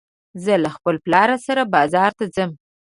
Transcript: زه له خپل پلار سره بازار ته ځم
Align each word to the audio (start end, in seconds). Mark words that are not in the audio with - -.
زه 0.43 0.53
له 0.63 0.69
خپل 0.75 0.95
پلار 1.05 1.29
سره 1.45 1.61
بازار 1.75 2.11
ته 2.17 2.25
ځم 2.35 2.51